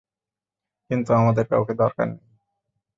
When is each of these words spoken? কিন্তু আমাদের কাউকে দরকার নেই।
কিন্তু 0.89 1.09
আমাদের 1.13 1.45
কাউকে 1.47 1.73
দরকার 1.73 2.07
নেই। 2.09 2.23